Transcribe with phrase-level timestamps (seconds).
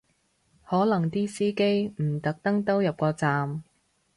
[0.67, 3.61] 可能啲司機唔特登兜入個站